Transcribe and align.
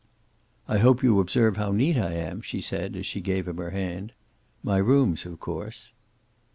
"I 0.67 0.79
hope 0.79 1.03
you 1.03 1.19
observe 1.19 1.57
how 1.57 1.71
neat 1.71 1.95
I 1.95 2.13
am," 2.13 2.41
she 2.41 2.59
said, 2.59 2.95
as 2.95 3.05
she 3.05 3.21
gave 3.21 3.47
him 3.47 3.57
her 3.57 3.69
hand. 3.69 4.13
"My 4.63 4.77
rooms, 4.77 5.27
of 5.27 5.39
course." 5.39 5.93